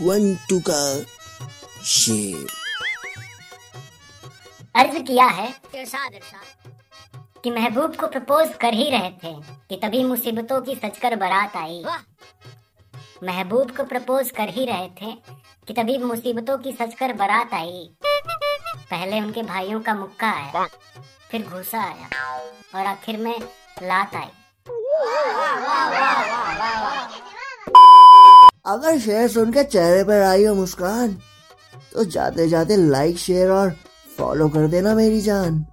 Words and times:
One 0.00 0.34
two 0.48 0.58
का 0.60 0.80
शेर। 1.86 2.46
अर्ज़ 4.74 4.98
किया 5.02 5.26
है 5.26 5.48
कि 7.44 7.50
महबूब 7.50 7.96
को 7.96 8.06
प्रपोज 8.06 8.54
कर 8.60 8.74
ही 8.74 8.88
रहे 8.90 9.10
थे 9.22 9.32
कि 9.68 9.76
तभी 9.82 10.02
मुसीबतों 10.04 10.60
की 10.60 10.74
सचकर 10.74 11.16
बारात 11.16 11.56
आई। 11.56 11.82
महबूब 13.22 13.76
को 13.76 13.84
प्रपोज 13.84 14.30
कर 14.30 14.48
ही 14.48 14.64
रहे 14.64 14.88
थे 15.00 15.12
कि 15.68 15.74
तभी 15.74 15.98
मुसीबतों 15.98 16.58
की 16.58 16.72
सचकर 16.72 17.12
बारात 17.14 17.54
आई। 17.54 17.88
पहले 18.02 19.20
उनके 19.20 19.42
भाइयों 19.44 19.80
का 19.80 19.94
मुक्का 19.94 20.30
आया 20.32 20.66
फिर 21.30 21.42
घूसा 21.42 21.82
आया 21.82 22.08
और 22.74 22.86
आखिर 22.86 23.16
में 23.16 23.38
लात 23.82 24.14
आई। 24.16 24.30
अगर 28.66 28.98
शेर 28.98 29.28
सुन 29.28 29.52
के 29.52 29.62
चेहरे 29.64 30.02
पर 30.04 30.22
आई 30.22 30.44
हो 30.44 30.54
मुस्कान 30.54 31.16
तो 31.92 32.04
जाते 32.04 32.48
जाते 32.48 32.76
लाइक 32.76 33.18
शेयर 33.18 33.50
और 33.50 33.70
फॉलो 34.18 34.48
कर 34.48 34.66
देना 34.68 34.94
मेरी 34.94 35.20
जान। 35.20 35.64